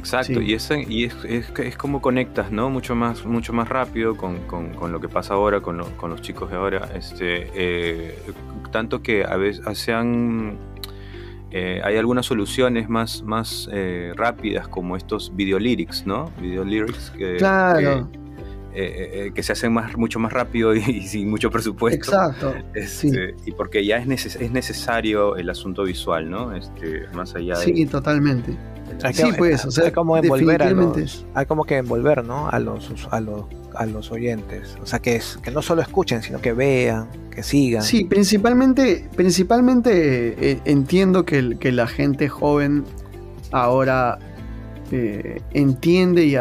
[0.02, 2.72] Exacto, y, es, y es, es, como conectas, ¿no?
[2.72, 6.58] Mucho más, mucho más rápido con, con, lo que pasa ahora, con, los chicos de
[6.58, 6.90] ahora.
[6.96, 8.18] Este, eh,
[8.72, 10.58] tanto que a veces sean,
[11.52, 16.32] eh, hay algunas soluciones más, más eh, rápidas como estos video lyrics, ¿no?
[16.42, 18.10] Video lyrics que, claro.
[18.74, 22.12] Eh, que se hacen más, mucho más rápido y, sin mucho presupuesto.
[22.12, 22.56] Exacto.
[22.74, 26.56] Este, y porque ya es, es necesario el asunto visual, ¿no?
[26.56, 27.66] Este, más allá de.
[27.66, 28.58] Sí, totalmente.
[29.14, 32.50] Sí, pues, o sea, hay como envolver a los, hay como que envolver, ¿no?
[32.50, 34.78] A los, a los, a los oyentes.
[34.82, 37.84] O sea, que, es, que no solo escuchen, sino que vean, que sigan.
[37.84, 42.84] Sí, principalmente, principalmente entiendo que, que la gente joven
[43.52, 44.20] ahora
[45.54, 46.36] entiende y,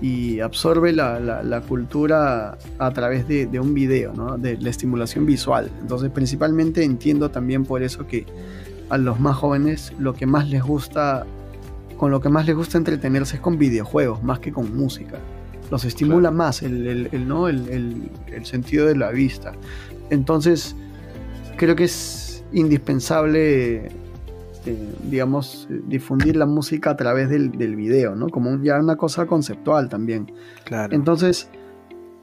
[0.00, 4.38] y absorbe la, cultura a través de, un video, ¿no?
[4.38, 5.70] de la estimulación visual.
[5.80, 8.26] Entonces principalmente entiendo también por eso que
[8.90, 11.26] a los más jóvenes lo que más les gusta,
[11.98, 15.18] con lo que más les gusta entretenerse es con videojuegos, más que con música.
[15.70, 17.48] Los estimula más el, ¿no?
[17.48, 18.10] el,
[18.44, 19.52] sentido de la vista.
[20.08, 20.74] Entonces,
[21.56, 23.90] creo que es indispensable
[24.64, 28.28] eh, digamos, difundir la música a través del, del, video, ¿no?
[28.28, 30.32] Como ya una cosa conceptual también.
[30.64, 30.94] Claro.
[30.94, 31.48] Entonces,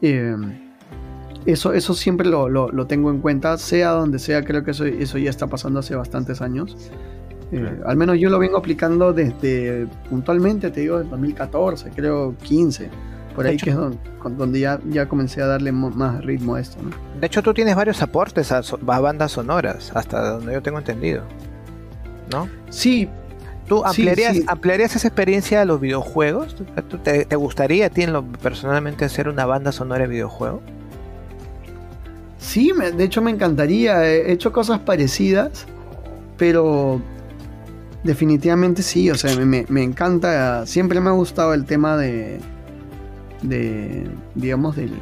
[0.02, 0.36] eh,
[1.46, 5.18] eso, eso siempre lo, lo, tengo en cuenta, sea donde sea, creo que eso, eso
[5.18, 6.76] ya está pasando hace bastantes años.
[7.52, 12.90] Eh, al menos yo lo vengo aplicando desde puntualmente, te digo, 2014, creo 15.
[13.36, 16.82] Por ahí que es donde, ya, ya comencé a darle más ritmo a esto.
[16.82, 16.92] ¿no?
[17.20, 21.24] De hecho, tú tienes varios aportes a, a bandas sonoras, hasta donde yo tengo entendido.
[22.32, 22.48] ¿no?
[22.70, 23.10] Sí.
[23.68, 26.56] ¿Tú ampliarías, ampliarías esa experiencia a los videojuegos?
[27.04, 28.06] te, gustaría a ti
[28.42, 30.62] personalmente hacer una banda sonora de videojuego?
[32.38, 34.06] Sí, de hecho me encantaría.
[34.06, 35.66] He hecho cosas parecidas,
[36.38, 37.02] pero
[38.06, 39.10] definitivamente sí.
[39.10, 40.66] O sea, me, encanta.
[40.66, 42.40] Siempre me ha gustado el tema de.
[43.42, 44.94] de digamos, del,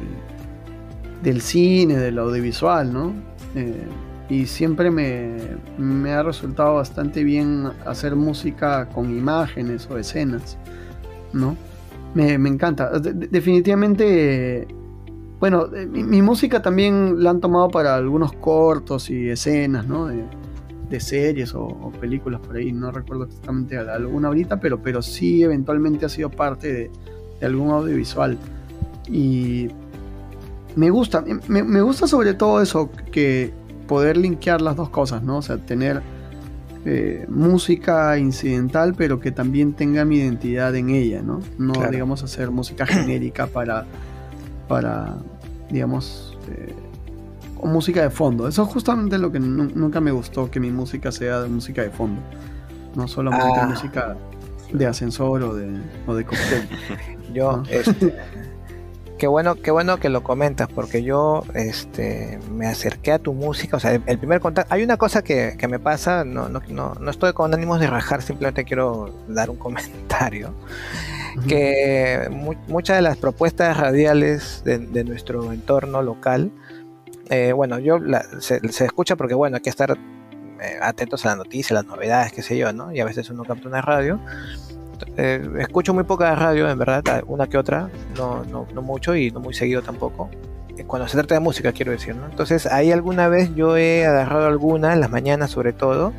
[1.22, 3.12] del cine, del audiovisual, ¿no?
[3.54, 3.86] Eh,
[4.28, 10.56] y siempre me, ha resultado bastante bien hacer música con imágenes o escenas,
[11.32, 11.56] ¿no?
[12.14, 12.90] Me, encanta.
[13.00, 14.66] definitivamente,
[15.40, 20.08] bueno, eh, mi, música también la han tomado para algunos cortos y escenas, ¿no?
[21.00, 26.08] Series o, películas por ahí, no recuerdo exactamente alguna ahorita, pero, pero sí eventualmente ha
[26.08, 26.90] sido parte de,
[27.46, 28.38] algún audiovisual.
[29.08, 29.68] Y
[30.76, 33.52] me gusta, me, me gusta sobre todo eso, que
[33.86, 35.38] poder linkear las dos cosas, ¿no?
[35.38, 36.02] O sea, tener
[36.86, 41.40] eh, música incidental, pero que también tenga mi identidad en ella, ¿no?
[41.56, 43.86] No, digamos, hacer música genérica para,
[44.68, 45.16] para
[45.70, 46.74] digamos, eh,
[47.58, 48.48] o música de fondo.
[48.48, 51.90] Eso es justamente lo que nunca me gustó, que mi música sea de música de
[51.90, 52.20] fondo,
[52.94, 53.66] no solamente ah.
[53.66, 54.16] música
[54.72, 56.68] de ascensor o de, o de cóctel.
[57.34, 58.14] Yo, este,
[59.18, 63.76] qué bueno, qué bueno que lo comentas, porque yo este, me acerqué a tu música,
[63.76, 67.32] o sea, el, primer contacto, hay una cosa que, me pasa, no, no, no, estoy
[67.32, 70.52] con ánimos de rajar, simplemente quiero dar un comentario,
[71.48, 72.28] que
[72.68, 76.50] muchas de las propuestas radiales de, nuestro entorno local,
[77.30, 77.98] eh, bueno, yo
[78.40, 82.42] se, escucha porque, bueno, hay que estar eh, atentos a las noticias, las novedades, qué
[82.42, 82.92] sé yo, ¿no?
[82.92, 84.20] Y a veces uno capta una radio
[85.16, 89.30] eh, escucho muy poca radio, en verdad, una que otra, no, no, no, mucho y
[89.30, 90.30] no muy seguido tampoco.
[90.86, 92.26] Cuando se trata de música, quiero decir, ¿no?
[92.26, 96.12] Entonces, ahí alguna vez yo he agarrado alguna, en las mañanas sobre todo,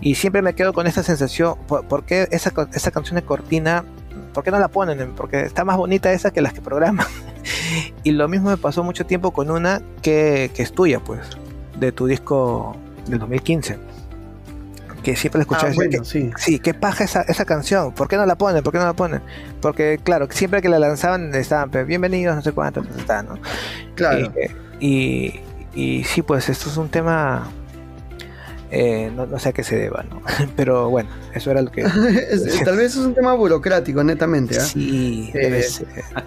[0.00, 3.84] y siempre me quedo con esa sensación, ¿por, qué esa, esa canción de cortina,
[4.32, 5.12] por qué no la ponen?
[5.16, 7.06] Porque está más bonita esa que las que programan.
[8.04, 11.20] y lo mismo me pasó mucho tiempo con una que, que es tuya, pues,
[11.78, 13.78] de tu disco del 2015
[15.02, 15.70] que siempre la escuchaba.
[15.70, 16.30] Ah, sí.
[16.36, 17.92] sí, qué paja esa, esa canción.
[17.92, 18.62] ¿Por qué no la ponen?
[18.62, 19.22] ¿Por qué no la ponen?
[19.60, 23.38] Porque, claro, siempre que la lanzaban estaban, bienvenidos, no sé cuánto, ¿no?
[23.94, 24.32] Claro.
[24.80, 25.40] Y,
[25.74, 27.48] y, sí, pues esto es un tema.
[28.70, 30.20] Eh, no, sé a qué se deba, ¿no?
[30.56, 31.82] Pero bueno, eso era lo que.
[32.64, 34.58] Tal vez es un tema burocrático, netamente.
[34.58, 34.60] ¿ah?
[34.60, 35.64] Sí, eh,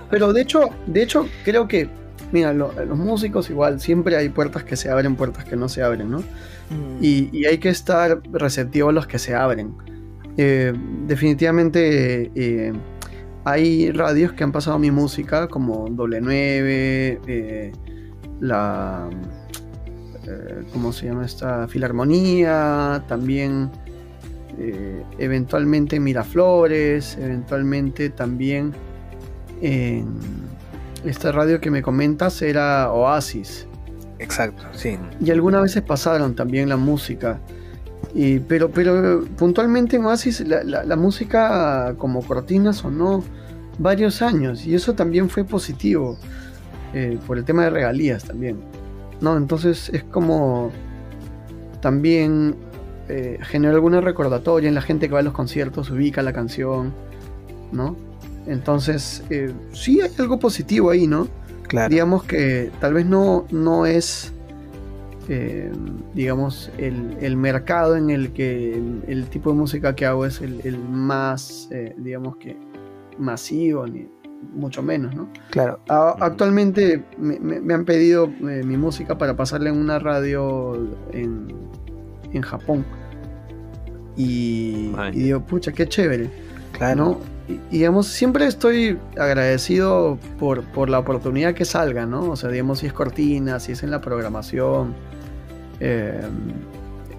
[0.09, 1.87] Pero de hecho, de hecho, creo que,
[2.31, 6.09] mira, los músicos igual, siempre hay puertas que se abren, puertas que no se abren,
[6.09, 6.19] ¿no?
[6.19, 6.97] Mm.
[7.01, 9.75] Y, hay que estar receptivo a los que se abren.
[10.37, 10.73] Eh,
[11.05, 12.73] definitivamente eh,
[13.43, 17.71] hay radios que han pasado mi música, como Doble 9,
[20.31, 20.63] eh.
[20.73, 21.67] ¿Cómo se llama esta?
[21.67, 23.69] Filarmonía, también.
[25.17, 28.73] eventualmente Miraflores, eventualmente también
[29.61, 30.07] en
[31.05, 33.67] esta radio que me comentas era Oasis.
[34.19, 34.97] Exacto, sí.
[35.19, 37.39] Y algunas veces pasaron también la música.
[38.13, 43.23] Y, pero, pero puntualmente en Oasis la, música como cortina sonó
[43.79, 46.17] varios años y eso también fue positivo
[46.93, 48.59] eh, por el tema de regalías también.
[49.21, 49.37] ¿No?
[49.37, 50.71] Entonces es como
[51.79, 52.55] también
[53.07, 56.93] eh, generó alguna recordatoria en la gente que va a los conciertos, ubica la canción,
[57.71, 57.95] ¿no?
[58.47, 61.27] Entonces eh, sí hay algo positivo ahí, ¿no?
[61.89, 64.33] Digamos que tal vez no, no es,
[65.29, 65.71] eh,
[66.13, 68.73] digamos, el, mercado en el que
[69.07, 72.57] el, tipo de música que hago es el, más, eh, digamos que,
[73.17, 74.09] masivo, ni
[74.53, 75.29] mucho menos, ¿no?
[75.49, 75.79] Claro.
[75.87, 80.75] actualmente me, han pedido eh, mi música para pasarle en una radio
[81.11, 81.53] en,
[82.33, 82.85] en Japón.
[84.15, 86.29] Y, digo, pucha, qué chévere.
[86.73, 87.19] Claro.
[87.69, 92.31] digamos, siempre estoy agradecido por, por, la oportunidad que salga, ¿no?
[92.31, 94.93] O sea, digamos, si es cortina, si es en la programación.
[95.79, 96.21] Eh,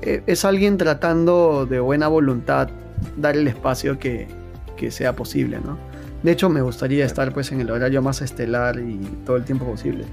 [0.02, 2.68] e, es alguien tratando de buena voluntad
[3.16, 4.28] dar el espacio que,
[4.76, 5.78] que, sea posible, ¿no?
[6.22, 9.64] De hecho, me gustaría estar pues en el horario más estelar y todo el tiempo
[9.66, 10.04] posible.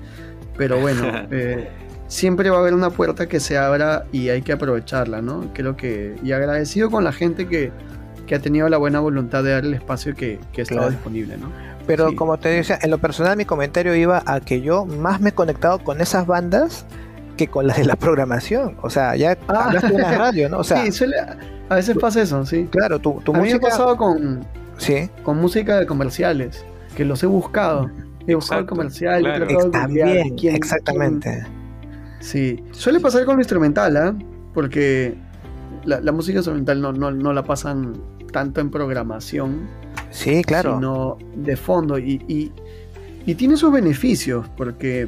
[0.57, 1.69] Pero bueno, eh,
[2.07, 5.51] siempre va a haber una puerta que se abra y hay que aprovecharla, ¿no?
[5.53, 7.71] Creo que, y agradecido con la gente que,
[8.25, 11.51] que ha tenido la buena voluntad de dar el espacio que, que estaba disponible, ¿no?
[11.87, 15.29] Pero como te decía, en lo personal mi comentario iba a que yo más me
[15.29, 16.85] he conectado con esas bandas
[17.35, 18.77] que con las de la programación.
[18.81, 19.65] O sea, ya ah.
[19.65, 20.59] hablaste de la radio, ¿no?
[20.59, 21.05] O sea, sí,
[21.69, 22.67] a veces pasa eso, sí.
[22.69, 23.55] Claro, tu, tu a música...
[23.55, 24.45] Mí me ha pasado con,
[24.79, 25.09] ¿Sí?
[25.23, 26.65] con música de comerciales,
[26.95, 27.89] que los he buscado.
[28.27, 29.71] He buscado el comercial, claro.
[29.71, 31.45] También, exactamente.
[32.19, 34.15] Sí, suele pasar con lo instrumental, ¿ah?
[34.53, 35.15] Porque
[35.85, 37.93] la, música instrumental no, no, no la pasan
[38.31, 39.67] tanto en programación.
[40.11, 40.75] Sí, claro.
[40.75, 41.97] Sino de fondo.
[41.97, 45.07] Y, y, tiene sus beneficios, porque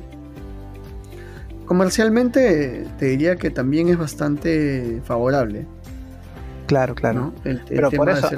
[1.66, 5.66] comercialmente te diría que también es bastante favorable.
[6.66, 7.34] Claro, claro.
[7.68, 8.30] Pero por eso,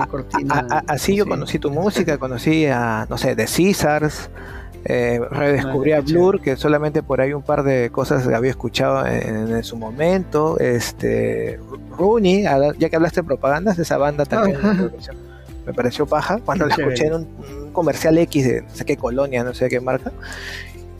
[0.87, 4.29] así yo conocí tu música, conocí a, no sé, The Caesars,
[4.85, 9.63] eh, redescubrí a Blur, que solamente por ahí un par de cosas había escuchado en,
[9.63, 10.59] su momento.
[10.59, 11.59] Este,
[11.97, 12.43] Rooney,
[12.77, 14.57] ya que hablaste de propagandas de esa banda también,
[15.65, 19.43] me pareció paja cuando la escuché en un, comercial X de no sé qué colonia,
[19.43, 20.11] no sé qué marca.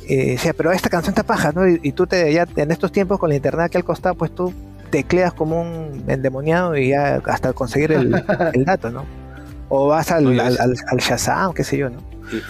[0.08, 1.68] Y decía, pero esta canción está paja, ¿no?
[1.68, 4.54] Y, tú te, ya en estos tiempos con la internet aquí al costado, pues tú
[4.94, 8.12] tecleas como un endemoniado y ya hasta conseguir el,
[8.66, 9.06] dato, ¿no?
[9.68, 11.98] O vas al, al, al, al Shazam, qué sé yo, ¿no?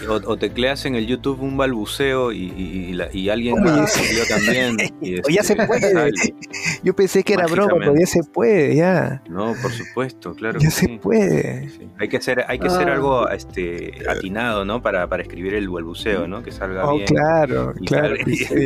[0.08, 3.86] o, tecleas en el YouTube un balbuceo y, y, alguien lo
[4.28, 4.76] también.
[5.24, 6.12] o ya se puede.
[6.82, 9.22] Yo pensé que era broma, pero ya se puede, ya.
[9.28, 10.58] No, por supuesto, claro.
[10.60, 11.70] Ya se puede.
[11.98, 12.94] Hay que hacer, hay que hacer ah.
[12.94, 14.82] algo este, atinado, ¿no?
[14.82, 16.42] Para, para escribir el balbuceo, ¿no?
[16.42, 17.06] Que salga oh, bien.
[17.06, 18.16] Claro, claro.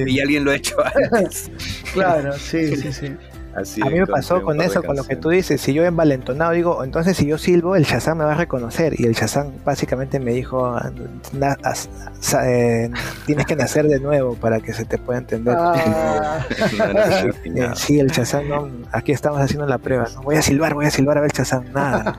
[0.08, 0.76] Y, alguien lo ha hecho
[1.12, 1.50] antes.
[1.92, 3.16] claro, sí, sí, sí
[3.58, 5.60] a mí me pasó con eso, con lo que tú dices.
[5.60, 8.98] Si yo envalentonado digo, entonces si yo silbo, el Shazam me va a reconocer.
[8.98, 12.90] Y el Shazam básicamente me dijo, eh,
[13.26, 15.56] tienes que nacer de nuevo para que se te pueda entender.
[15.58, 16.44] Ah.
[17.74, 20.06] sí, el Shazam, aquí estamos haciendo la prueba.
[20.22, 21.72] Voy a silbar, voy a silbar a ver el Shazam.
[21.72, 22.16] Nada.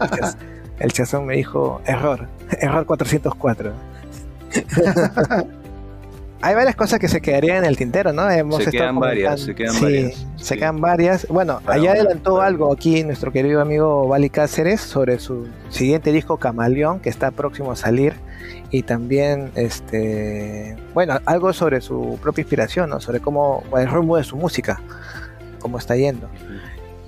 [0.80, 2.28] El Shazam me dijo, error,
[2.60, 3.74] error 404
[6.42, 8.30] hay varias cosas que se quedarían en el tintero, ¿no?
[8.30, 10.26] Hemos se quedan varias, se quedan varias.
[10.38, 11.28] Se quedan varias.
[11.28, 17.02] Bueno, allá adelantó algo aquí nuestro querido amigo Vali Cáceres sobre su siguiente disco Camaleón,
[17.02, 18.14] que está próximo a salir.
[18.72, 23.02] Y también, este, bueno, algo sobre su propia inspiración, ¿no?
[23.02, 24.82] Sobre cómo, el rumbo de su música,
[25.60, 26.30] cómo está yendo.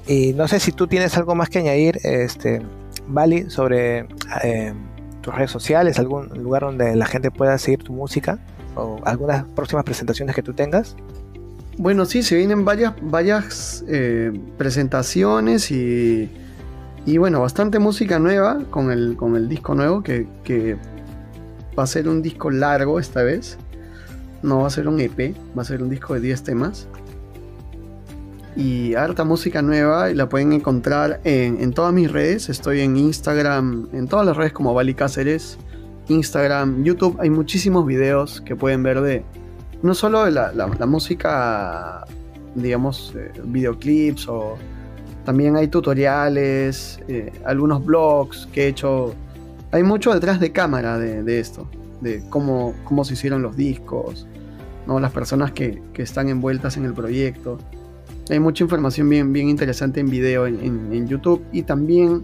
[0.07, 2.61] Y no sé si tú tienes algo más que añadir, este,
[3.07, 4.07] Vali, sobre
[4.43, 4.73] eh,
[5.21, 8.39] tus redes sociales, algún lugar donde la gente pueda seguir tu música
[8.75, 10.95] o algunas próximas presentaciones que tú tengas?
[11.77, 16.29] Bueno, sí, se vienen varias, varias eh, presentaciones y,
[17.05, 20.77] y, bueno, bastante música nueva con el, con el disco nuevo que,
[21.77, 23.57] va a ser un disco largo esta vez.
[24.43, 26.87] No va a ser un EP, va a ser un disco de 10 temas.
[28.55, 32.49] Y harta música nueva y la pueden encontrar en, en todas mis redes.
[32.49, 35.57] Estoy en Instagram, en todas las redes como Bali Cáceres.
[36.07, 39.23] Instagram, YouTube, hay muchísimos videos que pueden ver de
[39.81, 42.05] no solo la, música,
[42.55, 44.57] digamos, eh, videoclips o
[45.25, 49.13] también hay tutoriales, eh, algunos blogs que he hecho.
[49.71, 51.67] Hay mucho detrás de cámara de, esto,
[52.01, 54.27] de cómo, cómo se hicieron los discos,
[54.85, 54.99] ¿no?
[54.99, 57.57] las personas que, están envueltas en el proyecto.
[58.29, 62.23] Hay mucha información bien, bien interesante en video en YouTube y también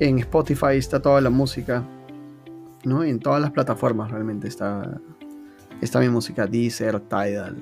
[0.00, 1.84] en Spotify está toda la música
[2.84, 3.04] ¿no?
[3.04, 5.00] En todas las plataformas realmente está,
[5.80, 7.56] está mi música, Deezer, Tidal,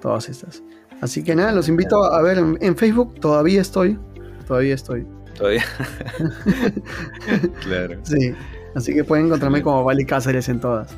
[0.00, 0.62] todas estas.
[1.00, 3.98] Así que nada, los invito a ver en, Facebook, todavía estoy,
[4.46, 5.06] todavía estoy.
[5.36, 5.64] Todavía.
[7.62, 7.98] claro.
[8.02, 8.34] Sí,
[8.74, 10.94] así que pueden encontrarme como Vali Cáceres en todas.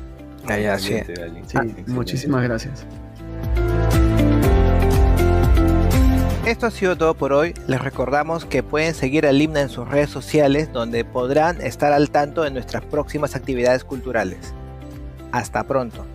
[0.47, 0.99] Ah, sí.
[1.47, 2.85] sí muchísimas gracias.
[6.45, 7.55] Esto ha sido todo por hoy.
[7.67, 12.11] Les recordamos que pueden seguir al Himna en sus redes sociales donde podrán estar al
[12.11, 14.53] tanto de nuestras próximas actividades culturales.
[15.31, 16.05] Hasta pronto.